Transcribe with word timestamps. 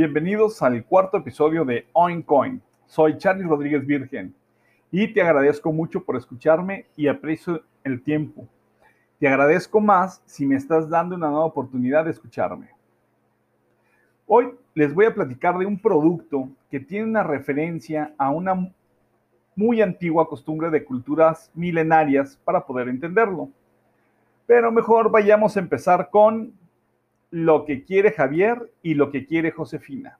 Bienvenidos 0.00 0.62
al 0.62 0.82
cuarto 0.86 1.18
episodio 1.18 1.62
de 1.66 1.86
OinCoin. 1.92 2.62
Soy 2.86 3.18
Charlie 3.18 3.46
Rodríguez 3.46 3.84
Virgen 3.84 4.34
y 4.90 5.12
te 5.12 5.20
agradezco 5.20 5.74
mucho 5.74 6.02
por 6.02 6.16
escucharme 6.16 6.86
y 6.96 7.06
aprecio 7.06 7.64
el 7.84 8.02
tiempo. 8.02 8.48
Te 9.18 9.28
agradezco 9.28 9.78
más 9.78 10.22
si 10.24 10.46
me 10.46 10.56
estás 10.56 10.88
dando 10.88 11.16
una 11.16 11.28
nueva 11.28 11.44
oportunidad 11.44 12.06
de 12.06 12.12
escucharme. 12.12 12.70
Hoy 14.26 14.54
les 14.72 14.94
voy 14.94 15.04
a 15.04 15.12
platicar 15.12 15.58
de 15.58 15.66
un 15.66 15.78
producto 15.78 16.48
que 16.70 16.80
tiene 16.80 17.04
una 17.04 17.22
referencia 17.22 18.14
a 18.16 18.30
una 18.30 18.72
muy 19.54 19.82
antigua 19.82 20.26
costumbre 20.30 20.70
de 20.70 20.82
culturas 20.82 21.50
milenarias 21.52 22.40
para 22.42 22.64
poder 22.64 22.88
entenderlo. 22.88 23.50
Pero 24.46 24.72
mejor 24.72 25.10
vayamos 25.10 25.58
a 25.58 25.60
empezar 25.60 26.08
con 26.08 26.54
lo 27.30 27.64
que 27.64 27.84
quiere 27.84 28.10
Javier 28.10 28.72
y 28.82 28.94
lo 28.94 29.10
que 29.10 29.26
quiere 29.26 29.52
Josefina. 29.52 30.18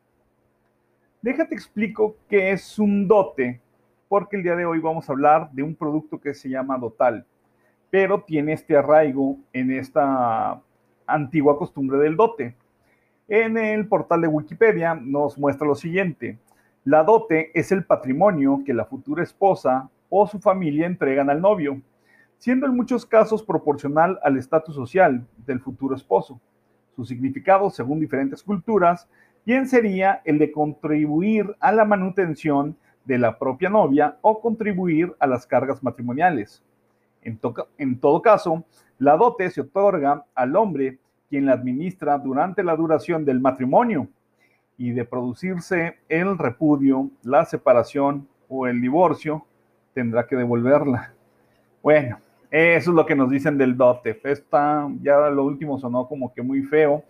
Déjate 1.22 1.54
explico 1.54 2.16
qué 2.28 2.52
es 2.52 2.78
un 2.78 3.08
dote, 3.08 3.60
porque 4.08 4.36
el 4.36 4.42
día 4.42 4.56
de 4.56 4.64
hoy 4.64 4.78
vamos 4.78 5.08
a 5.08 5.12
hablar 5.12 5.50
de 5.52 5.62
un 5.62 5.74
producto 5.74 6.20
que 6.20 6.34
se 6.34 6.48
llama 6.48 6.78
Dotal, 6.78 7.26
pero 7.90 8.22
tiene 8.22 8.52
este 8.52 8.76
arraigo 8.76 9.36
en 9.52 9.72
esta 9.72 10.62
antigua 11.06 11.58
costumbre 11.58 11.98
del 11.98 12.16
dote. 12.16 12.54
En 13.28 13.58
el 13.58 13.86
portal 13.86 14.22
de 14.22 14.28
Wikipedia 14.28 14.94
nos 14.94 15.36
muestra 15.36 15.66
lo 15.66 15.74
siguiente. 15.74 16.38
La 16.84 17.02
dote 17.02 17.50
es 17.54 17.72
el 17.72 17.84
patrimonio 17.84 18.62
que 18.64 18.72
la 18.72 18.84
futura 18.84 19.22
esposa 19.22 19.90
o 20.08 20.26
su 20.26 20.38
familia 20.38 20.86
entregan 20.86 21.28
al 21.28 21.40
novio, 21.40 21.80
siendo 22.38 22.66
en 22.66 22.74
muchos 22.74 23.04
casos 23.04 23.42
proporcional 23.42 24.18
al 24.22 24.38
estatus 24.38 24.74
social 24.74 25.26
del 25.44 25.60
futuro 25.60 25.94
esposo. 25.94 26.40
Su 27.00 27.06
significado, 27.06 27.70
según 27.70 27.98
diferentes 27.98 28.42
culturas, 28.42 29.08
bien 29.46 29.66
sería 29.66 30.20
el 30.26 30.38
de 30.38 30.52
contribuir 30.52 31.56
a 31.58 31.72
la 31.72 31.86
manutención 31.86 32.76
de 33.06 33.16
la 33.16 33.38
propia 33.38 33.70
novia 33.70 34.18
o 34.20 34.38
contribuir 34.38 35.14
a 35.18 35.26
las 35.26 35.46
cargas 35.46 35.82
matrimoniales. 35.82 36.62
En, 37.22 37.38
todo 37.98 38.20
caso, 38.20 38.66
la 38.98 39.16
dote 39.16 39.48
se 39.48 39.62
otorga 39.62 40.26
al 40.34 40.54
hombre 40.56 40.98
quien 41.30 41.46
la 41.46 41.54
administra 41.54 42.18
durante 42.18 42.62
la 42.62 42.76
duración 42.76 43.24
del 43.24 43.40
matrimonio 43.40 44.06
y 44.76 44.90
de 44.90 45.06
producirse 45.06 46.00
el 46.10 46.36
repudio, 46.36 47.08
la 47.22 47.46
separación 47.46 48.28
o 48.50 48.66
el 48.66 48.78
divorcio, 48.82 49.46
tendrá 49.94 50.26
que 50.26 50.36
devolverla. 50.36 51.14
Bueno, 51.82 52.18
eso 52.50 52.90
es 52.90 52.96
lo 52.96 53.06
que 53.06 53.14
nos 53.14 53.30
dicen 53.30 53.56
del 53.56 53.76
dote. 53.76 54.20
Esta, 54.24 54.88
ya 55.02 55.16
lo 55.30 55.44
último 55.44 55.78
sonó 55.78 56.08
como 56.08 56.32
que 56.32 56.42
muy 56.42 56.62
feo. 56.62 57.04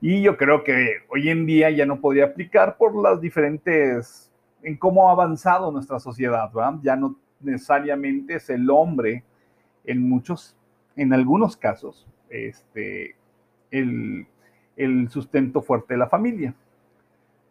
Y 0.00 0.22
yo 0.22 0.36
creo 0.36 0.62
que 0.62 0.98
hoy 1.08 1.30
en 1.30 1.46
día 1.46 1.70
ya 1.70 1.86
no 1.86 2.00
podría 2.00 2.26
aplicar 2.26 2.76
por 2.76 2.94
las 3.00 3.20
diferentes, 3.20 4.30
en 4.62 4.76
cómo 4.76 5.08
ha 5.08 5.12
avanzado 5.12 5.72
nuestra 5.72 5.98
sociedad, 5.98 6.50
¿verdad? 6.52 6.74
Ya 6.82 6.96
no 6.96 7.16
necesariamente 7.40 8.34
es 8.34 8.50
el 8.50 8.68
hombre, 8.70 9.24
en 9.84 10.08
muchos, 10.08 10.56
en 10.96 11.12
algunos 11.12 11.56
casos, 11.56 12.06
este, 12.30 13.16
el, 13.70 14.26
el 14.76 15.08
sustento 15.10 15.62
fuerte 15.62 15.94
de 15.94 15.98
la 15.98 16.08
familia. 16.08 16.54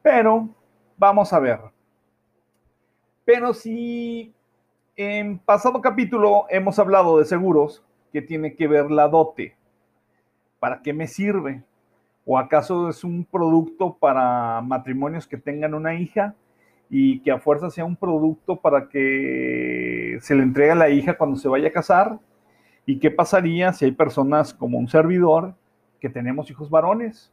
Pero, 0.02 0.49
vamos 0.98 1.31
a 1.33 1.39
ver. 1.39 1.60
Pero 3.25 3.54
si 3.54 4.33
en 4.95 5.39
pasado 5.39 5.81
capítulo 5.81 6.45
hemos 6.49 6.77
hablado 6.77 7.17
de 7.17 7.26
seguros 7.26 7.83
que 8.11 8.21
tiene 8.21 8.55
que 8.55 8.67
ver 8.67 8.92
la 8.92 9.08
dote. 9.08 9.55
¿Para 10.59 10.81
qué 10.81 10.93
me 10.93 11.08
sirve? 11.08 11.64
¿O 12.26 12.37
acaso 12.37 12.89
es 12.89 13.04
un 13.04 13.26
producto 13.26 13.98
para 13.99 14.61
matrimonios 14.61 15.27
que 15.27 15.37
tengan 15.37 15.73
una 15.73 15.95
hija 15.95 16.36
y 16.89 17.21
que 17.21 17.31
a 17.31 17.39
fuerza 17.39 17.70
sea 17.70 17.86
un 17.86 17.95
producto 17.95 18.61
para 18.61 18.87
que 18.87 20.20
se 20.21 20.36
le 20.36 20.43
entregue 20.43 20.71
a 20.71 20.76
la 20.76 20.89
hija 20.89 21.17
cuando 21.17 21.37
se 21.37 21.49
vaya 21.49 21.70
a 21.70 21.73
casar? 21.73 22.20
¿Y 22.86 22.99
qué 22.99 23.10
pasaría 23.10 23.73
si 23.73 23.86
hay 23.86 23.92
personas 23.92 24.54
como 24.54 24.77
un 24.77 24.87
servidor 24.87 25.55
que 25.99 26.10
tenemos 26.10 26.52
hijos 26.52 26.70
varones? 26.70 27.31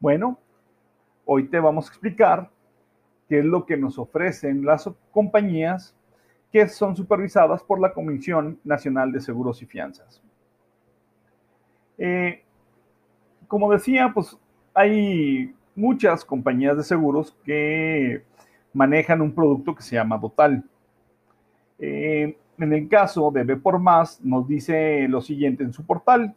Bueno, 0.00 0.38
hoy 1.24 1.48
te 1.48 1.60
vamos 1.60 1.86
a 1.86 1.90
explicar 1.90 2.50
qué 3.28 3.38
es 3.38 3.44
lo 3.44 3.66
que 3.66 3.76
nos 3.76 3.98
ofrecen 3.98 4.64
las 4.64 4.90
compañías 5.12 5.94
que 6.52 6.68
son 6.68 6.96
supervisadas 6.96 7.62
por 7.62 7.80
la 7.80 7.92
Comisión 7.92 8.58
Nacional 8.64 9.12
de 9.12 9.20
Seguros 9.20 9.62
y 9.62 9.66
Fianzas. 9.66 10.22
Eh, 11.98 12.42
como 13.46 13.70
decía, 13.72 14.10
pues 14.14 14.36
hay 14.74 15.54
muchas 15.74 16.24
compañías 16.24 16.76
de 16.76 16.84
seguros 16.84 17.36
que 17.44 18.22
manejan 18.72 19.20
un 19.20 19.34
producto 19.34 19.74
que 19.74 19.82
se 19.82 19.96
llama 19.96 20.18
Dotal. 20.18 20.64
Eh, 21.78 22.36
en 22.58 22.72
el 22.72 22.88
caso 22.88 23.30
de 23.30 23.44
B 23.44 23.56
por 23.56 23.78
Más, 23.78 24.20
nos 24.22 24.46
dice 24.48 25.06
lo 25.08 25.20
siguiente 25.20 25.64
en 25.64 25.72
su 25.72 25.84
portal, 25.84 26.34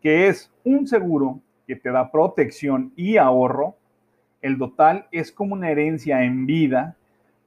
que 0.00 0.28
es 0.28 0.52
un 0.64 0.86
seguro 0.86 1.40
que 1.66 1.76
te 1.76 1.90
da 1.90 2.10
protección 2.10 2.92
y 2.96 3.16
ahorro. 3.16 3.76
El 4.40 4.58
Dotal 4.58 5.08
es 5.10 5.32
como 5.32 5.54
una 5.54 5.70
herencia 5.70 6.22
en 6.22 6.46
vida 6.46 6.96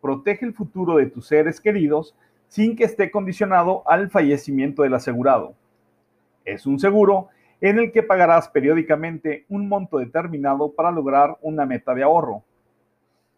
protege 0.01 0.45
el 0.45 0.53
futuro 0.53 0.97
de 0.97 1.07
tus 1.07 1.27
seres 1.27 1.59
queridos 1.59 2.15
sin 2.47 2.75
que 2.75 2.83
esté 2.83 3.11
condicionado 3.11 3.83
al 3.87 4.09
fallecimiento 4.09 4.83
del 4.83 4.95
asegurado. 4.95 5.53
Es 6.45 6.65
un 6.65 6.79
seguro 6.79 7.29
en 7.61 7.77
el 7.77 7.91
que 7.91 8.03
pagarás 8.03 8.49
periódicamente 8.49 9.45
un 9.49 9.67
monto 9.67 9.97
determinado 9.97 10.71
para 10.71 10.91
lograr 10.91 11.37
una 11.41 11.65
meta 11.65 11.93
de 11.93 12.03
ahorro. 12.03 12.43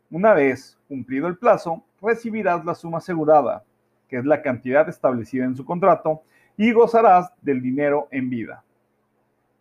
Una 0.09 0.33
vez 0.33 0.77
cumplido 0.87 1.27
el 1.27 1.37
plazo, 1.37 1.83
recibirás 2.01 2.63
la 2.65 2.75
suma 2.75 2.99
asegurada, 2.99 3.63
que 4.07 4.17
es 4.17 4.25
la 4.25 4.41
cantidad 4.41 4.87
establecida 4.87 5.45
en 5.45 5.55
su 5.55 5.65
contrato, 5.65 6.21
y 6.57 6.71
gozarás 6.73 7.31
del 7.41 7.61
dinero 7.61 8.07
en 8.11 8.29
vida. 8.29 8.63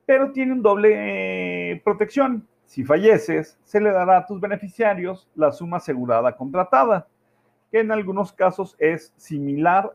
Pero 0.06 0.33
tiene 0.33 0.53
un 0.53 0.62
doble 0.62 1.81
protección. 1.84 2.47
Si 2.70 2.84
falleces, 2.84 3.58
se 3.64 3.81
le 3.81 3.91
dará 3.91 4.19
a 4.19 4.26
tus 4.26 4.41
beneficiarios 4.41 5.28
la 5.34 5.50
suma 5.50 5.78
asegurada 5.78 6.36
contratada, 6.36 7.08
que 7.69 7.81
en 7.81 7.91
algunos 7.91 8.32
casos 8.32 8.76
es 8.78 9.12
similar 9.16 9.92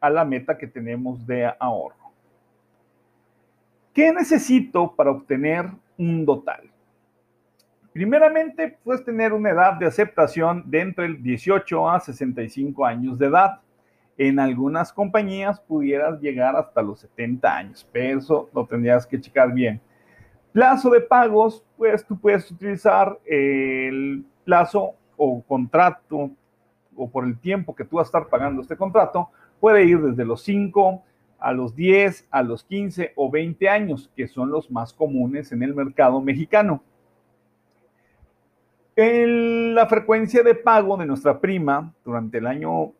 a 0.00 0.08
la 0.08 0.24
meta 0.24 0.56
que 0.56 0.66
tenemos 0.66 1.26
de 1.26 1.52
ahorro. 1.60 2.10
¿Qué 3.92 4.10
necesito 4.10 4.96
para 4.96 5.10
obtener 5.10 5.66
un 5.98 6.24
total? 6.24 6.70
Primeramente, 7.92 8.78
puedes 8.82 9.04
tener 9.04 9.34
una 9.34 9.50
edad 9.50 9.74
de 9.74 9.84
aceptación 9.84 10.64
de 10.70 10.80
entre 10.80 11.04
el 11.04 11.22
18 11.22 11.90
a 11.90 12.00
65 12.00 12.86
años 12.86 13.18
de 13.18 13.26
edad. 13.26 13.60
En 14.16 14.38
algunas 14.38 14.94
compañías 14.94 15.60
pudieras 15.60 16.18
llegar 16.22 16.56
hasta 16.56 16.80
los 16.80 17.00
70 17.00 17.54
años, 17.54 17.86
pero 17.92 18.18
eso 18.18 18.48
lo 18.54 18.64
tendrías 18.64 19.06
que 19.06 19.20
checar 19.20 19.52
bien. 19.52 19.78
Plazo 20.52 20.90
de 20.90 21.00
pagos, 21.00 21.64
pues 21.76 22.04
tú 22.06 22.18
puedes 22.18 22.50
utilizar 22.50 23.18
el 23.24 24.24
plazo 24.44 24.94
o 25.16 25.42
contrato 25.42 26.30
o 26.94 27.10
por 27.10 27.24
el 27.24 27.38
tiempo 27.38 27.74
que 27.74 27.84
tú 27.84 27.96
vas 27.96 28.06
a 28.06 28.08
estar 28.08 28.28
pagando 28.28 28.62
este 28.62 28.76
contrato, 28.76 29.30
puede 29.60 29.84
ir 29.84 30.00
desde 30.00 30.24
los 30.24 30.42
5 30.42 31.02
a 31.38 31.52
los 31.52 31.74
10, 31.74 32.28
a 32.30 32.42
los 32.42 32.64
15 32.64 33.12
o 33.16 33.30
20 33.30 33.68
años, 33.68 34.10
que 34.14 34.28
son 34.28 34.50
los 34.50 34.70
más 34.70 34.92
comunes 34.92 35.52
en 35.52 35.62
el 35.62 35.74
mercado 35.74 36.20
mexicano. 36.20 36.82
la 38.94 39.86
frecuencia 39.86 40.42
de 40.42 40.54
pago 40.54 40.96
de 40.98 41.06
nuestra 41.06 41.40
prima 41.40 41.92
durante 42.04 42.38
el 42.38 42.46
año 42.46 42.92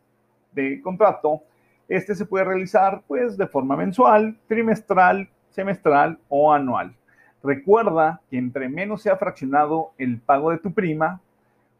de 0.51 0.81
contrato, 0.81 1.43
este 1.87 2.15
se 2.15 2.25
puede 2.25 2.45
realizar 2.45 3.03
pues 3.07 3.37
de 3.37 3.47
forma 3.47 3.77
mensual, 3.77 4.37
trimestral, 4.47 5.29
semestral 5.49 6.17
o 6.29 6.51
anual. 6.51 6.95
Recuerda 7.43 8.21
que 8.29 8.37
entre 8.37 8.69
menos 8.69 9.01
sea 9.01 9.17
fraccionado 9.17 9.91
el 9.97 10.19
pago 10.19 10.51
de 10.51 10.59
tu 10.59 10.73
prima, 10.73 11.19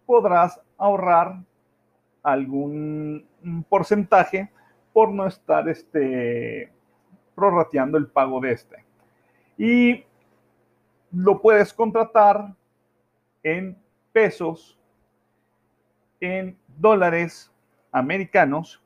podrás 0.06 0.60
ahorrar 0.77 1.39
algún 2.21 3.25
porcentaje 3.69 4.51
por 4.92 5.12
no 5.12 5.25
estar 5.25 5.68
este, 5.69 6.69
prorrateando 7.33 7.98
el 7.98 8.07
pago 8.07 8.42
de 8.42 8.51
este. 8.51 8.83
Y 9.57 10.04
lo 11.13 11.42
puedes 11.42 11.74
contratar 11.74 12.54
en 13.42 13.77
pesos, 14.12 14.77
en 16.19 16.57
dólares 16.77 17.51
americanos 17.92 18.81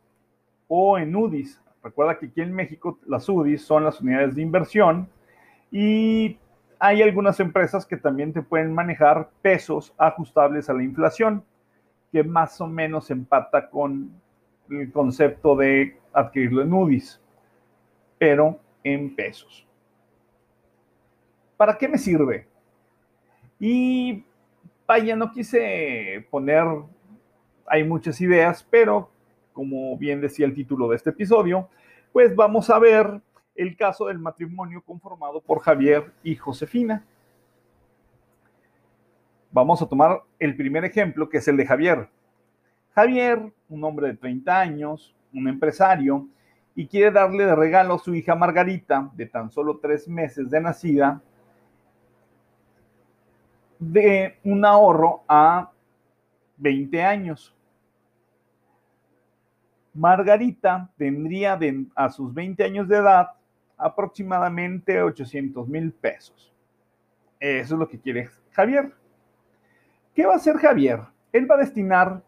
o 0.67 0.99
en 0.99 1.15
UDIs. 1.15 1.59
Recuerda 1.81 2.19
que 2.19 2.27
aquí 2.27 2.41
en 2.41 2.53
México 2.53 2.99
las 3.07 3.27
UDIs 3.27 3.63
son 3.63 3.83
las 3.83 3.99
unidades 4.01 4.35
de 4.35 4.41
inversión 4.41 5.09
y 5.71 6.37
hay 6.79 7.01
algunas 7.01 7.39
empresas 7.39 7.85
que 7.85 7.97
también 7.97 8.33
te 8.33 8.41
pueden 8.41 8.73
manejar 8.73 9.29
pesos 9.41 9.93
ajustables 9.97 10.69
a 10.69 10.73
la 10.73 10.83
inflación, 10.83 11.43
que 12.11 12.23
más 12.23 12.59
o 12.61 12.67
menos 12.67 13.09
empata 13.11 13.69
con 13.69 14.11
el 14.69 14.91
concepto 14.91 15.55
de 15.55 15.97
adquirirlo 16.13 16.61
en 16.61 16.73
UDIs, 16.73 17.21
pero 18.17 18.59
en 18.83 19.15
pesos. 19.15 19.67
¿Para 21.55 21.77
qué 21.77 21.87
me 21.87 21.97
sirve? 21.97 22.47
Y 23.59 24.23
vaya, 24.85 25.15
no 25.15 25.31
quise 25.31 26.27
poner, 26.29 26.65
hay 27.65 27.83
muchas 27.83 28.21
ideas, 28.21 28.65
pero 28.69 29.09
como 29.53 29.97
bien 29.97 30.21
decía 30.21 30.45
el 30.45 30.53
título 30.53 30.87
de 30.87 30.97
este 30.97 31.09
episodio, 31.09 31.67
pues 32.13 32.35
vamos 32.35 32.69
a 32.69 32.77
ver 32.77 33.21
el 33.57 33.75
caso 33.75 34.05
del 34.05 34.19
matrimonio 34.19 34.81
conformado 34.81 35.41
por 35.41 35.59
Javier 35.59 36.13
y 36.23 36.35
Josefina. 36.35 37.03
Vamos 39.51 39.81
a 39.81 39.87
tomar 39.87 40.21
el 40.39 40.55
primer 40.55 40.85
ejemplo, 40.85 41.27
que 41.27 41.39
es 41.39 41.47
el 41.47 41.57
de 41.57 41.65
Javier. 41.65 42.07
Javier, 42.93 43.51
un 43.67 43.83
hombre 43.83 44.07
de 44.09 44.13
30 44.13 44.59
años, 44.59 45.15
un 45.33 45.47
empresario, 45.47 46.27
y 46.75 46.87
quiere 46.87 47.09
darle 47.09 47.45
de 47.45 47.55
regalo 47.55 47.95
a 47.95 47.99
su 47.99 48.13
hija 48.13 48.35
Margarita, 48.35 49.09
de 49.15 49.25
tan 49.25 49.49
solo 49.49 49.79
tres 49.79 50.07
meses 50.07 50.49
de 50.51 50.61
nacida, 50.61 51.21
de 53.79 54.37
un 54.43 54.63
ahorro 54.63 55.23
a 55.27 55.71
20 56.57 57.03
años. 57.03 57.55
Margarita 59.93 60.91
tendría 60.97 61.57
a 61.95 62.09
sus 62.09 62.31
20 62.31 62.63
años 62.63 62.87
de 62.87 62.97
edad 62.97 63.29
aproximadamente 63.77 65.01
800 65.01 65.67
mil 65.67 65.91
pesos. 65.91 66.53
Eso 67.39 67.75
es 67.75 67.79
lo 67.79 67.87
que 67.87 67.99
quiere 67.99 68.29
Javier. 68.51 68.91
¿Qué 70.15 70.25
va 70.25 70.33
a 70.33 70.37
hacer 70.37 70.57
Javier? 70.57 71.01
Él 71.31 71.49
va 71.49 71.55
a 71.55 71.59
destinar, 71.59 72.23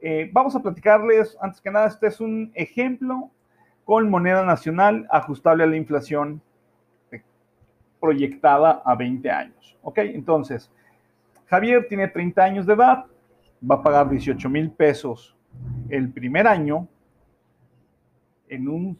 eh, 0.00 0.30
vamos 0.32 0.54
a 0.54 0.62
platicarles, 0.62 1.36
antes 1.40 1.60
que 1.60 1.70
nada, 1.70 1.88
este 1.88 2.06
es 2.06 2.20
un 2.20 2.52
ejemplo 2.54 3.30
con 3.84 4.08
moneda 4.08 4.44
nacional 4.44 5.08
ajustable 5.10 5.64
a 5.64 5.66
la 5.66 5.76
inflación 5.76 6.40
proyectada 7.98 8.82
a 8.84 8.94
20 8.94 9.30
años. 9.30 9.76
¿Ok? 9.82 9.98
Entonces, 9.98 10.70
Javier 11.46 11.86
tiene 11.88 12.08
30 12.08 12.44
años 12.44 12.66
de 12.66 12.74
edad, 12.74 13.06
va 13.68 13.74
a 13.76 13.82
pagar 13.82 14.08
18 14.08 14.48
mil 14.48 14.70
pesos 14.70 15.36
el 15.88 16.12
primer 16.12 16.46
año. 16.46 16.86
En 18.48 18.68
un 18.68 18.98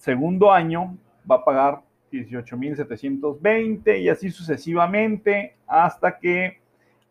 segundo 0.00 0.50
año 0.50 0.96
va 1.30 1.36
a 1.36 1.44
pagar 1.44 1.82
18.720 2.10 4.00
y 4.00 4.08
así 4.08 4.30
sucesivamente 4.30 5.56
hasta 5.66 6.18
que 6.18 6.58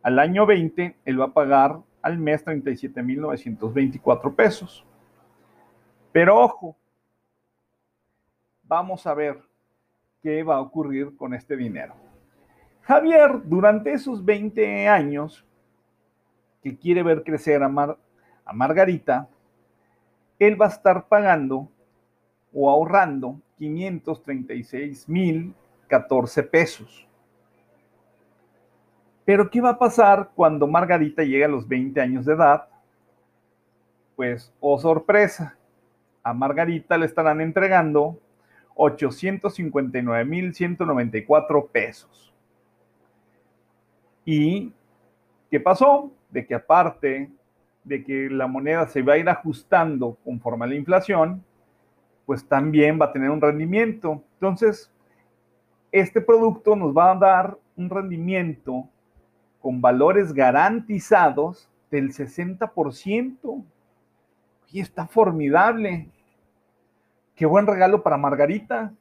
al 0.01 0.17
año 0.17 0.47
20 0.47 0.97
él 1.05 1.21
va 1.21 1.25
a 1.25 1.33
pagar 1.33 1.77
al 2.01 2.17
mes 2.17 2.43
37.924 2.43 4.35
pesos. 4.35 4.83
Pero 6.11 6.39
ojo, 6.39 6.75
vamos 8.63 9.05
a 9.05 9.13
ver 9.13 9.37
qué 10.23 10.41
va 10.41 10.55
a 10.55 10.61
ocurrir 10.61 11.15
con 11.15 11.35
este 11.35 11.55
dinero. 11.55 11.93
Javier, 12.81 13.41
durante 13.43 13.93
esos 13.93 14.25
20 14.25 14.87
años 14.87 15.45
que 16.63 16.75
quiere 16.75 17.03
ver 17.03 17.21
crecer 17.23 17.61
a, 17.61 17.67
a 18.45 18.53
Margarita, 18.53 19.29
él 20.39 20.59
va 20.59 20.65
a 20.65 20.69
estar 20.69 21.07
pagando 21.07 21.69
o 22.53 22.69
ahorrando 22.69 23.39
536 23.57 25.07
mil 25.07 25.53
14 25.87 26.43
pesos. 26.43 27.07
Pero 29.25 29.49
¿qué 29.49 29.61
va 29.61 29.71
a 29.71 29.77
pasar 29.77 30.31
cuando 30.33 30.65
Margarita 30.65 31.23
llegue 31.23 31.45
a 31.45 31.49
los 31.49 31.67
20 31.67 32.01
años 32.01 32.25
de 32.25 32.33
edad? 32.33 32.67
Pues, 34.15 34.51
oh 34.59 34.79
sorpresa, 34.79 35.57
a 36.23 36.33
Margarita 36.33 36.97
le 36.97 37.05
estarán 37.05 37.41
entregando 37.41 38.19
859 38.75 40.25
mil 40.25 40.53
194 40.53 41.67
pesos. 41.67 42.33
¿Y 44.25 44.73
qué 45.49 45.59
pasó? 45.59 46.11
De 46.29 46.45
que 46.45 46.55
aparte 46.55 47.29
de 47.83 48.03
que 48.03 48.29
la 48.29 48.47
moneda 48.47 48.87
se 48.87 49.01
va 49.01 49.13
a 49.13 49.17
ir 49.17 49.29
ajustando 49.29 50.17
conforme 50.23 50.65
a 50.65 50.69
la 50.69 50.75
inflación, 50.75 51.43
pues 52.29 52.47
también 52.47 53.01
va 53.01 53.05
a 53.05 53.11
tener 53.11 53.31
un 53.31 53.41
rendimiento. 53.41 54.21
Entonces, 54.33 54.93
este 55.91 56.21
producto 56.21 56.75
nos 56.75 56.95
va 56.95 57.09
a 57.09 57.15
dar 57.15 57.57
un 57.75 57.89
rendimiento 57.89 58.87
con 59.59 59.81
valores 59.81 60.31
garantizados 60.31 61.67
del 61.89 62.13
60%. 62.13 63.63
Y 64.71 64.79
está 64.79 65.07
formidable. 65.07 66.07
Qué 67.33 67.47
buen 67.47 67.65
regalo 67.65 68.03
para 68.03 68.17
Margarita. 68.17 68.93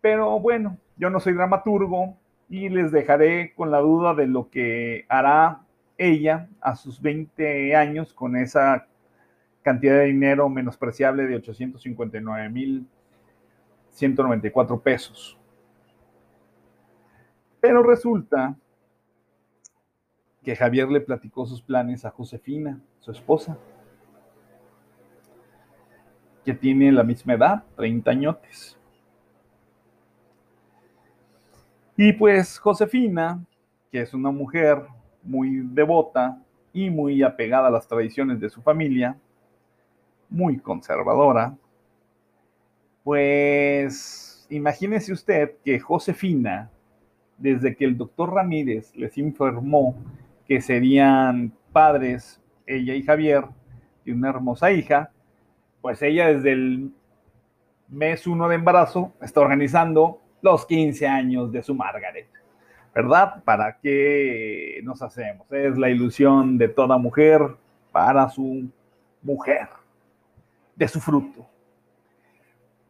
Pero 0.00 0.40
bueno, 0.40 0.78
yo 0.96 1.10
no 1.10 1.20
soy 1.20 1.34
dramaturgo 1.34 2.16
y 2.48 2.70
les 2.70 2.90
dejaré 2.90 3.52
con 3.54 3.70
la 3.70 3.80
duda 3.80 4.14
de 4.14 4.28
lo 4.28 4.48
que 4.48 5.04
hará 5.10 5.60
ella 5.98 6.48
a 6.62 6.74
sus 6.74 7.02
20 7.02 7.76
años 7.76 8.14
con 8.14 8.34
esa 8.34 8.86
cantidad 9.62 9.98
de 9.98 10.06
dinero 10.06 10.48
menospreciable 10.48 11.26
de 11.26 11.36
859 11.36 12.48
mil 12.50 12.86
194 13.92 14.80
pesos. 14.80 15.38
Pero 17.60 17.82
resulta 17.82 18.56
que 20.42 20.56
Javier 20.56 20.88
le 20.88 21.00
platicó 21.00 21.46
sus 21.46 21.62
planes 21.62 22.04
a 22.04 22.10
Josefina, 22.10 22.80
su 23.00 23.12
esposa, 23.12 23.56
que 26.44 26.54
tiene 26.54 26.90
la 26.90 27.04
misma 27.04 27.34
edad, 27.34 27.64
30 27.76 28.10
añotes. 28.10 28.76
Y 31.96 32.12
pues 32.14 32.58
Josefina, 32.58 33.44
que 33.92 34.00
es 34.00 34.12
una 34.12 34.32
mujer 34.32 34.84
muy 35.22 35.60
devota 35.64 36.42
y 36.72 36.90
muy 36.90 37.22
apegada 37.22 37.68
a 37.68 37.70
las 37.70 37.86
tradiciones 37.86 38.40
de 38.40 38.48
su 38.48 38.60
familia, 38.60 39.16
muy 40.32 40.58
conservadora, 40.58 41.54
pues 43.04 44.46
imagínese 44.50 45.12
usted 45.12 45.56
que 45.64 45.78
Josefina, 45.78 46.70
desde 47.38 47.76
que 47.76 47.84
el 47.84 47.96
doctor 47.96 48.32
Ramírez 48.34 48.94
les 48.96 49.18
informó 49.18 49.96
que 50.46 50.60
serían 50.60 51.52
padres, 51.72 52.40
ella 52.66 52.94
y 52.94 53.02
Javier, 53.02 53.44
y 54.04 54.12
una 54.12 54.30
hermosa 54.30 54.72
hija, 54.72 55.10
pues 55.80 56.00
ella 56.02 56.28
desde 56.28 56.52
el 56.52 56.92
mes 57.88 58.26
uno 58.26 58.48
de 58.48 58.54
embarazo 58.54 59.12
está 59.20 59.40
organizando 59.40 60.20
los 60.40 60.66
15 60.66 61.06
años 61.06 61.52
de 61.52 61.62
su 61.62 61.74
Margaret. 61.74 62.28
¿Verdad? 62.94 63.42
¿Para 63.44 63.78
qué 63.80 64.80
nos 64.84 65.02
hacemos? 65.02 65.50
Es 65.50 65.78
la 65.78 65.88
ilusión 65.88 66.58
de 66.58 66.68
toda 66.68 66.98
mujer 66.98 67.40
para 67.90 68.28
su 68.28 68.70
mujer 69.22 69.68
de 70.76 70.88
su 70.88 71.00
fruto. 71.00 71.46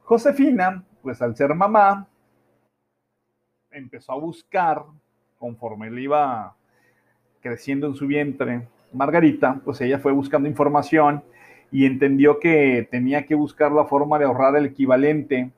Josefina, 0.03 0.85
pues 1.03 1.21
al 1.23 1.37
ser 1.37 1.55
mamá, 1.55 2.07
empezó 3.71 4.13
a 4.13 4.19
buscar, 4.19 4.85
conforme 5.39 5.91
le 5.91 6.03
iba 6.03 6.57
creciendo 7.41 7.87
en 7.87 7.95
su 7.95 8.07
vientre 8.07 8.69
Margarita, 8.93 9.61
pues 9.65 9.81
ella 9.81 9.99
fue 9.99 10.13
buscando 10.13 10.49
información 10.49 11.25
y 11.71 11.87
entendió 11.87 12.39
que 12.39 12.87
tenía 12.91 13.25
que 13.25 13.35
buscar 13.35 13.73
la 13.73 13.87
forma 13.87 14.19
de 14.19 14.27
ahorrar 14.27 14.55
el 14.57 14.67
equivalente 14.67 15.51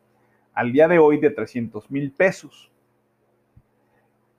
al 0.54 0.72
día 0.72 0.86
de 0.86 0.98
hoy 0.98 1.18
de 1.18 1.30
300 1.30 1.90
mil 1.90 2.12
pesos. 2.12 2.70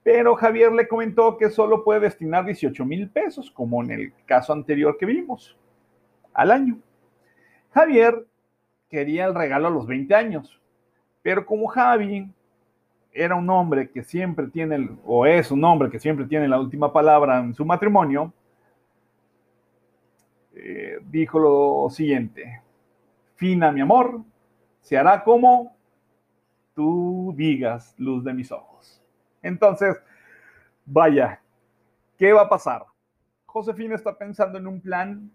Pero 0.03 0.35
Javier 0.35 0.71
le 0.71 0.87
comentó 0.87 1.37
que 1.37 1.49
solo 1.49 1.83
puede 1.83 2.01
destinar 2.01 2.45
18 2.45 2.85
mil 2.85 3.09
pesos, 3.09 3.51
como 3.51 3.83
en 3.83 3.91
el 3.91 4.13
caso 4.25 4.53
anterior 4.53 4.97
que 4.97 5.05
vimos, 5.05 5.57
al 6.33 6.51
año. 6.51 6.77
Javier 7.75 8.25
quería 8.89 9.25
el 9.25 9.35
regalo 9.35 9.67
a 9.67 9.69
los 9.69 9.85
20 9.85 10.15
años, 10.15 10.61
pero 11.21 11.45
como 11.45 11.67
Javi 11.67 12.31
era 13.11 13.35
un 13.35 13.49
hombre 13.49 13.91
que 13.91 14.01
siempre 14.01 14.47
tiene, 14.47 14.91
o 15.03 15.25
es 15.25 15.51
un 15.51 15.61
hombre 15.65 15.89
que 15.89 15.99
siempre 15.99 16.25
tiene 16.25 16.47
la 16.47 16.57
última 16.57 16.93
palabra 16.93 17.37
en 17.39 17.53
su 17.53 17.65
matrimonio, 17.65 18.31
eh, 20.53 20.99
dijo 21.03 21.37
lo 21.37 21.89
siguiente, 21.89 22.61
Fina, 23.35 23.73
mi 23.73 23.81
amor, 23.81 24.21
se 24.79 24.97
hará 24.97 25.21
como 25.21 25.75
tú 26.75 27.33
digas, 27.35 27.93
luz 27.97 28.23
de 28.23 28.33
mis 28.33 28.53
ojos. 28.53 29.03
Entonces, 29.41 30.01
vaya, 30.85 31.41
¿qué 32.17 32.31
va 32.31 32.43
a 32.43 32.49
pasar? 32.49 32.85
Josefina 33.45 33.95
está 33.95 34.17
pensando 34.17 34.57
en 34.57 34.65
un 34.65 34.79
plan 34.79 35.29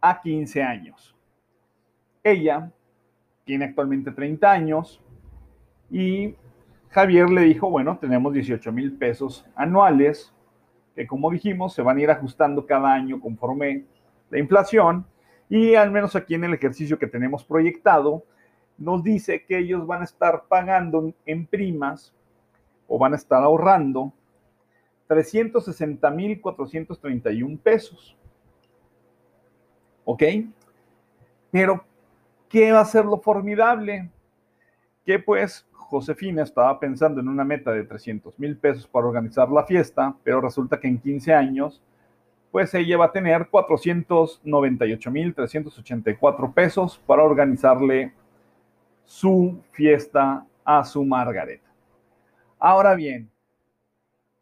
a 0.00 0.20
15 0.20 0.60
años. 0.60 1.16
Ella 2.22 2.70
tiene 3.44 3.66
actualmente 3.66 4.12
30 4.12 4.50
años 4.50 5.02
y 5.90 6.34
Javier 6.90 7.30
le 7.30 7.42
dijo, 7.42 7.70
bueno, 7.70 7.98
tenemos 7.98 8.32
18 8.32 8.72
mil 8.72 8.92
pesos 8.92 9.46
anuales, 9.54 10.34
que 10.94 11.06
como 11.06 11.30
dijimos, 11.30 11.72
se 11.72 11.82
van 11.82 11.98
a 11.98 12.02
ir 12.02 12.10
ajustando 12.10 12.66
cada 12.66 12.92
año 12.92 13.20
conforme 13.20 13.84
la 14.30 14.38
inflación 14.38 15.06
y 15.48 15.74
al 15.74 15.90
menos 15.90 16.14
aquí 16.14 16.34
en 16.34 16.44
el 16.44 16.52
ejercicio 16.54 16.98
que 16.98 17.06
tenemos 17.06 17.44
proyectado, 17.44 18.24
nos 18.78 19.02
dice 19.02 19.44
que 19.44 19.58
ellos 19.58 19.86
van 19.86 20.02
a 20.02 20.04
estar 20.04 20.44
pagando 20.48 21.12
en 21.26 21.46
primas 21.46 22.14
o 22.88 22.98
van 22.98 23.12
a 23.12 23.16
estar 23.16 23.42
ahorrando 23.42 24.12
360.431 25.08 27.58
pesos. 27.58 28.16
¿Ok? 30.04 30.22
Pero, 31.50 31.84
¿qué 32.50 32.72
va 32.72 32.80
a 32.80 32.84
ser 32.84 33.06
lo 33.06 33.18
formidable? 33.18 34.10
Que 35.06 35.18
pues 35.18 35.66
Josefina 35.72 36.42
estaba 36.42 36.78
pensando 36.78 37.20
en 37.20 37.28
una 37.28 37.44
meta 37.44 37.72
de 37.72 37.84
300 37.84 38.38
mil 38.38 38.56
pesos 38.58 38.86
para 38.86 39.06
organizar 39.06 39.48
la 39.48 39.64
fiesta, 39.64 40.14
pero 40.22 40.42
resulta 40.42 40.78
que 40.78 40.88
en 40.88 40.98
15 40.98 41.32
años, 41.32 41.82
pues 42.50 42.74
ella 42.74 42.98
va 42.98 43.06
a 43.06 43.12
tener 43.12 43.48
498 43.48 45.10
mil 45.10 45.34
384 45.34 46.52
pesos 46.52 47.00
para 47.06 47.22
organizarle 47.22 48.12
su 49.04 49.58
fiesta 49.72 50.44
a 50.64 50.84
su 50.84 51.04
Margaret. 51.04 51.62
Ahora 52.58 52.94
bien, 52.94 53.30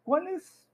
¿cuáles? 0.03 0.67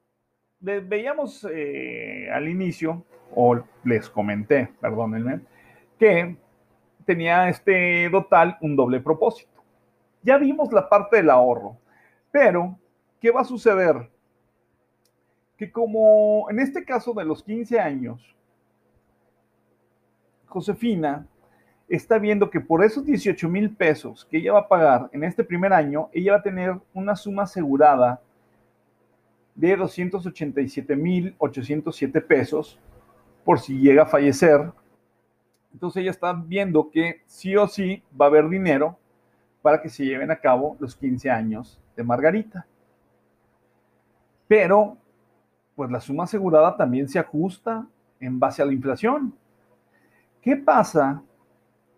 Veíamos 0.60 1.46
eh, 1.51 2.27
al 2.34 2.48
inicio, 2.48 3.04
o 3.36 3.62
les 3.84 4.10
comenté, 4.10 4.72
perdónenme, 4.82 5.42
que 6.00 6.38
tenía 7.05 7.50
este 7.50 8.09
dotal 8.09 8.57
un 8.62 8.75
doble 8.75 9.00
propósito. 9.00 9.63
Ya 10.24 10.38
vimos 10.38 10.71
la 10.74 10.89
parte 10.89 11.17
del 11.17 11.29
ahorro, 11.29 11.77
pero 12.31 12.77
¿qué 13.21 13.31
va 13.31 13.41
a 13.41 13.45
suceder? 13.45 14.09
Que 15.57 15.71
como 15.71 16.50
en 16.50 16.59
este 16.59 16.83
caso 16.83 17.13
de 17.13 17.25
los 17.25 17.43
15 17.43 17.79
años, 17.79 18.35
Josefina 20.47 21.27
está 21.88 22.17
viendo 22.17 22.50
que 22.50 22.59
por 22.59 22.83
esos 22.83 23.05
18 23.05 23.47
mil 23.50 23.75
pesos 23.75 24.25
que 24.25 24.38
ella 24.38 24.53
va 24.53 24.59
a 24.59 24.67
pagar 24.67 25.09
en 25.13 25.24
este 25.24 25.43
primer 25.43 25.74
año, 25.74 26.09
ella 26.13 26.33
va 26.33 26.38
a 26.39 26.43
tener 26.43 26.75
una 26.93 27.15
suma 27.15 27.43
asegurada 27.43 28.21
de 29.53 29.75
287 29.75 30.95
mil 30.95 31.35
807 31.38 32.21
pesos 32.21 32.79
por 33.43 33.59
si 33.59 33.77
llega 33.79 34.03
a 34.03 34.07
fallecer. 34.07 34.71
Entonces 35.75 36.03
ella 36.03 36.12
está 36.12 36.32
viendo 36.32 36.89
que 36.89 37.24
sí 37.25 37.53
o 37.58 37.67
sí 37.67 38.01
va 38.20 38.27
a 38.27 38.29
haber 38.29 38.48
dinero 38.48 38.98
para 39.62 39.82
que 39.82 39.89
se 39.89 40.05
lleven 40.05 40.32
a 40.32 40.39
cabo 40.39 40.77
los 40.79 40.96
15 40.96 41.29
años 41.29 41.82
de 41.98 42.03
Margarita. 42.05 42.65
Pero, 44.48 44.96
pues 45.75 45.91
la 45.91 46.00
suma 46.00 46.24
asegurada 46.24 46.77
también 46.77 47.10
se 47.10 47.20
ajusta 47.20 47.86
en 48.22 48.39
base 48.39 48.62
a 48.62 48.65
la 48.65 48.72
inflación. 48.72 49.36
¿Qué 50.41 50.55
pasa 50.55 51.22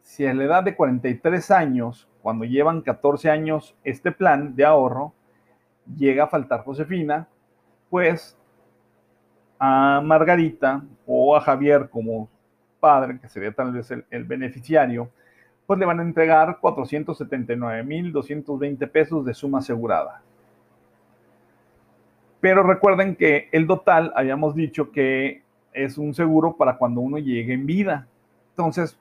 si 0.01 0.25
a 0.25 0.33
la 0.33 0.45
edad 0.45 0.63
de 0.63 0.75
43 0.75 1.51
años, 1.51 2.09
cuando 2.23 2.45
llevan 2.45 2.81
14 2.81 3.29
años 3.29 3.75
este 3.83 4.11
plan 4.11 4.55
de 4.55 4.65
ahorro, 4.65 5.13
llega 5.95 6.23
a 6.23 6.29
faltar 6.29 6.63
Josefina, 6.63 7.27
pues 7.91 8.35
a 9.59 10.01
Margarita 10.03 10.83
o 11.05 11.35
a 11.35 11.41
Javier 11.41 11.91
como 11.91 12.27
padre, 12.79 13.19
que 13.19 13.29
sería 13.29 13.51
tal 13.51 13.73
vez 13.73 13.91
el, 13.91 14.23
beneficiario, 14.23 15.09
pues 15.65 15.79
le 15.79 15.85
van 15.85 15.99
a 15.99 16.03
entregar 16.03 16.59
479.220 16.61 18.89
pesos 18.89 19.25
de 19.25 19.33
suma 19.33 19.59
asegurada. 19.59 20.21
Pero 22.39 22.63
recuerden 22.63 23.15
que 23.15 23.49
el 23.51 23.67
total, 23.67 24.13
habíamos 24.15 24.55
dicho 24.55 24.91
que 24.91 25.41
es 25.73 25.97
un 25.97 26.13
seguro 26.13 26.55
para 26.55 26.77
cuando 26.77 27.01
uno 27.01 27.17
llegue 27.17 27.53
en 27.53 27.65
vida. 27.65 28.07
Entonces, 28.51 28.97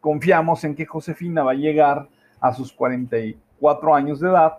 confiamos 0.00 0.62
en 0.64 0.74
que 0.74 0.84
Josefina 0.84 1.42
va 1.42 1.52
a 1.52 1.54
llegar 1.54 2.08
a 2.40 2.52
sus 2.52 2.70
44 2.72 3.94
años 3.94 4.20
de 4.20 4.28
edad 4.28 4.58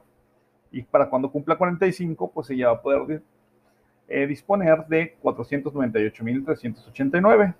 y 0.72 0.82
para 0.82 1.08
cuando 1.10 1.32
cumpla 1.32 1.56
45, 1.58 2.32
pues 2.32 2.50
ella 2.50 2.68
va 2.68 2.74
a 2.74 2.82
poder 2.82 3.22
eh, 4.08 4.28
disponer 4.28 4.86
de 4.88 5.16
498.389 5.22 7.56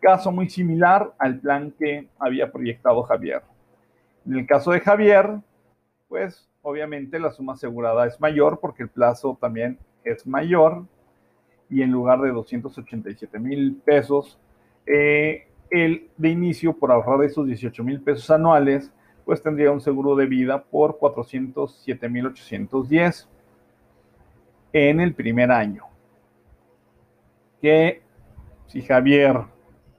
caso 0.00 0.32
muy 0.32 0.48
similar 0.48 1.14
al 1.18 1.38
plan 1.40 1.72
que 1.78 2.08
había 2.18 2.50
proyectado 2.50 3.02
Javier. 3.02 3.42
En 4.26 4.34
el 4.34 4.46
caso 4.46 4.72
de 4.72 4.80
Javier, 4.80 5.40
pues 6.08 6.48
obviamente 6.62 7.18
la 7.18 7.30
suma 7.30 7.54
asegurada 7.54 8.06
es 8.06 8.20
mayor 8.20 8.60
porque 8.60 8.82
el 8.82 8.88
plazo 8.88 9.38
también 9.40 9.78
es 10.04 10.26
mayor 10.26 10.84
y 11.70 11.82
en 11.82 11.90
lugar 11.90 12.20
de 12.20 12.30
287 12.30 13.38
mil 13.38 13.80
pesos, 13.84 14.38
eh, 14.86 15.46
el 15.70 16.08
de 16.16 16.30
inicio 16.30 16.72
por 16.72 16.90
ahorrar 16.90 17.24
esos 17.24 17.46
18 17.46 17.84
mil 17.84 18.00
pesos 18.00 18.30
anuales, 18.30 18.90
pues 19.24 19.42
tendría 19.42 19.70
un 19.70 19.80
seguro 19.80 20.16
de 20.16 20.26
vida 20.26 20.62
por 20.62 20.98
407 20.98 22.08
mil 22.08 22.26
810 22.26 23.28
en 24.72 25.00
el 25.00 25.14
primer 25.14 25.50
año. 25.50 25.84
Que 27.60 28.00
si 28.68 28.80
Javier 28.80 29.44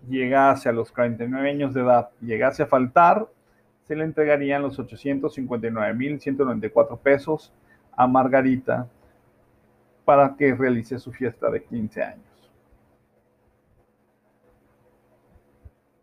llegase 0.08 0.70
a 0.70 0.72
los 0.72 0.92
49 0.92 1.50
años 1.50 1.74
de 1.74 1.82
edad, 1.82 2.12
llegase 2.22 2.62
a 2.64 2.68
faltar, 2.68 3.28
se 3.84 3.96
le 3.96 4.04
entregarían 4.04 4.62
los 4.62 4.78
859.194 4.80 7.00
pesos 7.00 7.52
a 7.96 8.06
Margarita 8.08 8.88
para 10.06 10.36
que 10.36 10.54
realice 10.54 11.00
su 11.00 11.12
fiesta 11.12 11.50
de 11.50 11.64
15 11.64 12.04
años. 12.04 12.52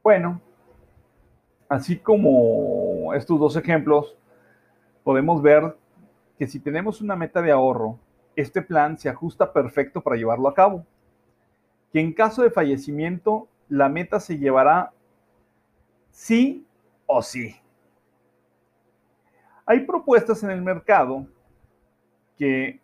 Bueno, 0.03 0.41
así 1.69 1.99
como 1.99 3.13
estos 3.15 3.39
dos 3.41 3.57
ejemplos, 3.57 4.17
podemos 5.03 5.43
ver 5.43 5.77
que 6.39 6.47
si 6.47 6.61
tenemos 6.61 7.01
una 7.01 7.17
meta 7.17 7.43
de 7.43 7.51
ahorro, 7.51 7.99
este 8.37 8.63
plan 8.63 8.99
se 8.99 9.09
ajusta 9.09 9.53
perfecto 9.53 10.03
para 10.03 10.17
llevarlo 10.17 10.49
a 10.49 10.55
cabo. 10.55 10.87
Que 11.93 12.01
en 12.01 12.13
caso 12.13 12.43
de 12.43 12.51
fallecimiento 12.51 13.49
la 13.69 13.89
meta 13.89 14.21
se 14.21 14.39
llevará 14.39 14.93
sí 16.11 16.67
o 17.07 17.23
sí. 17.23 17.57
Hay 19.65 19.81
propuestas 19.81 20.43
en 20.43 20.51
el 20.51 20.63
mercado 20.63 21.27
que 22.39 22.81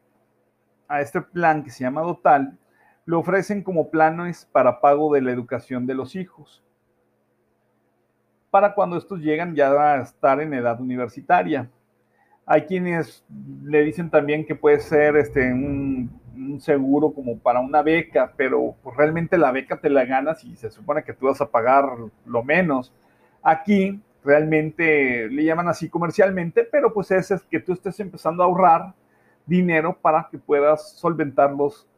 a 0.89 1.01
este 1.01 1.21
plan 1.21 1.63
que 1.63 1.71
se 1.71 1.85
llama 1.85 2.03
Dotal 2.03 2.59
le 3.07 3.17
ofrecen 3.17 3.63
como 3.63 3.91
planes 3.91 4.49
para 4.53 4.81
pago 4.81 5.13
de 5.15 5.23
la 5.23 5.33
educación 5.33 5.87
de 5.87 5.95
los 5.95 6.15
hijos, 6.15 6.63
para 8.51 8.75
cuando 8.75 8.97
estos 8.97 9.21
llegan 9.21 9.55
ya 9.55 9.71
a 9.71 10.03
estar 10.03 10.41
en 10.41 10.55
edad 10.55 10.81
universitaria. 10.81 11.71
Hay 12.45 12.63
quienes 12.63 13.25
le 13.65 13.83
dicen 13.83 14.11
también 14.11 14.45
que 14.45 14.55
puede 14.55 14.81
ser 14.81 15.17
este, 15.17 15.53
un 15.53 16.22
un 16.35 16.61
seguro 16.61 17.13
como 17.13 17.39
para 17.39 17.61
una 17.61 17.83
beca, 17.83 18.33
pero 18.37 18.75
pues, 18.83 18.97
realmente 18.97 19.39
la 19.39 19.53
beca 19.53 19.81
te 19.81 19.91
la 19.91 20.05
ganas 20.05 20.45
y 20.45 20.57
se 20.57 20.71
supone 20.71 21.05
que 21.05 21.13
tú 21.13 21.27
vas 21.27 21.41
a 21.41 21.51
pagar 21.51 21.85
lo 22.27 22.43
menos. 22.43 22.93
Aquí 23.43 24.01
realmente 24.25 25.29
le 25.29 25.45
llaman 25.45 25.69
así 25.69 25.89
comercialmente, 25.89 26.65
pero 26.65 26.93
pues 26.93 27.11
ese 27.11 27.35
es 27.35 27.43
que 27.43 27.61
tú 27.61 27.73
estés 27.73 27.99
empezando 28.01 28.43
a 28.43 28.47
ahorrar 28.47 28.95
dinero 29.47 29.97
para 30.01 30.29
que 30.31 30.39
puedas 30.39 30.93
solventar 30.93 31.53
los 31.53 31.89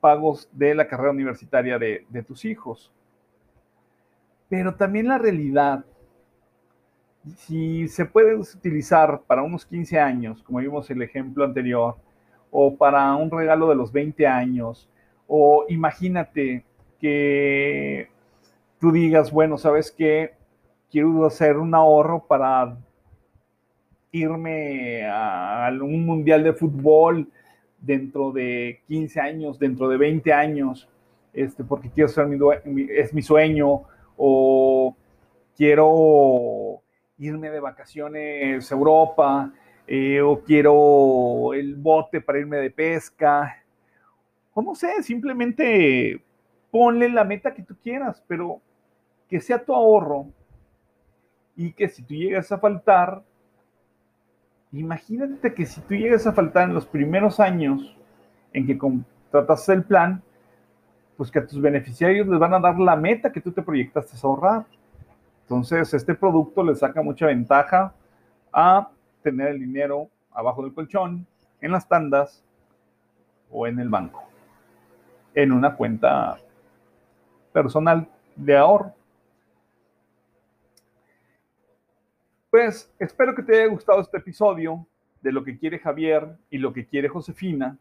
pagos 0.00 0.48
de 0.52 0.74
la 0.74 0.86
carrera 0.86 1.10
universitaria 1.10 1.78
de, 1.78 2.06
de 2.08 2.22
tus 2.22 2.44
hijos. 2.44 2.92
Pero 4.48 4.74
también 4.76 5.08
la 5.08 5.18
realidad, 5.18 5.84
si 7.38 7.88
se 7.88 8.04
puede 8.04 8.36
utilizar 8.36 9.22
para 9.26 9.42
unos 9.42 9.66
15 9.66 9.98
años, 9.98 10.42
como 10.44 10.60
vimos 10.60 10.88
el 10.90 11.02
ejemplo 11.02 11.44
anterior, 11.44 11.96
o 12.58 12.74
para 12.74 13.14
un 13.16 13.30
regalo 13.30 13.68
de 13.68 13.74
los 13.74 13.92
20 13.92 14.26
años, 14.26 14.88
o 15.26 15.66
imagínate 15.68 16.64
que 16.98 18.08
tú 18.80 18.92
digas, 18.92 19.30
bueno, 19.30 19.58
¿sabes 19.58 19.92
qué? 19.92 20.32
Quiero 20.90 21.26
hacer 21.26 21.58
un 21.58 21.74
ahorro 21.74 22.24
para 22.26 22.78
irme 24.10 25.06
a, 25.06 25.68
un 25.82 26.06
mundial 26.06 26.44
de 26.44 26.54
fútbol 26.54 27.28
dentro 27.78 28.32
de 28.32 28.80
15 28.88 29.20
años, 29.20 29.58
dentro 29.58 29.90
de 29.90 29.98
20 29.98 30.32
años, 30.32 30.88
este, 31.34 31.62
porque 31.62 31.90
quiero 31.90 32.08
ser 32.08 32.26
mi, 32.26 32.86
es 32.88 33.12
mi 33.12 33.20
sueño, 33.20 33.82
o 34.16 34.96
quiero 35.54 36.80
irme 37.18 37.50
de 37.50 37.60
vacaciones 37.60 38.72
a 38.72 38.74
Europa, 38.74 39.52
eh, 39.86 40.20
o 40.20 40.40
quiero 40.40 41.54
el 41.54 41.76
bote 41.76 42.20
para 42.20 42.38
irme 42.38 42.56
de 42.56 42.70
pesca, 42.70 43.62
o 44.52 44.62
no 44.62 44.74
sé, 44.74 45.02
simplemente 45.02 46.22
ponle 46.70 47.08
la 47.08 47.24
meta 47.24 47.54
que 47.54 47.62
tú 47.62 47.76
quieras, 47.82 48.22
pero 48.26 48.60
que 49.28 49.40
sea 49.40 49.64
tu 49.64 49.74
ahorro 49.74 50.26
y 51.56 51.72
que 51.72 51.88
si 51.88 52.02
tú 52.02 52.14
llegas 52.14 52.50
a 52.52 52.58
faltar, 52.58 53.22
imagínate 54.72 55.54
que 55.54 55.66
si 55.66 55.80
tú 55.82 55.94
llegas 55.94 56.26
a 56.26 56.32
faltar 56.32 56.68
en 56.68 56.74
los 56.74 56.86
primeros 56.86 57.40
años 57.40 57.96
en 58.52 58.66
que 58.66 58.76
contratas 58.76 59.68
el 59.68 59.84
plan, 59.84 60.22
pues 61.16 61.30
que 61.30 61.38
a 61.38 61.46
tus 61.46 61.60
beneficiarios 61.60 62.26
les 62.26 62.38
van 62.38 62.54
a 62.54 62.60
dar 62.60 62.78
la 62.78 62.96
meta 62.96 63.32
que 63.32 63.40
tú 63.40 63.52
te 63.52 63.62
proyectaste 63.62 64.16
a 64.16 64.26
ahorrar. 64.26 64.66
Entonces, 65.42 65.94
este 65.94 66.14
producto 66.14 66.62
le 66.62 66.74
saca 66.74 67.02
mucha 67.02 67.26
ventaja 67.26 67.94
a 68.52 68.90
tener 69.26 69.48
el 69.48 69.58
dinero 69.58 70.08
abajo 70.30 70.62
del 70.62 70.72
colchón, 70.72 71.26
en 71.60 71.72
las 71.72 71.88
tandas 71.88 72.44
o 73.50 73.66
en 73.66 73.80
el 73.80 73.88
banco, 73.88 74.22
en 75.34 75.50
una 75.50 75.74
cuenta 75.74 76.38
personal 77.52 78.08
de 78.36 78.56
ahorro. 78.56 78.94
Pues 82.50 82.88
espero 83.00 83.34
que 83.34 83.42
te 83.42 83.56
haya 83.56 83.66
gustado 83.66 84.00
este 84.00 84.18
episodio 84.18 84.86
de 85.22 85.32
lo 85.32 85.42
que 85.42 85.58
quiere 85.58 85.80
Javier 85.80 86.36
y 86.48 86.58
lo 86.58 86.72
que 86.72 86.86
quiere 86.86 87.08
Josefina, 87.08 87.76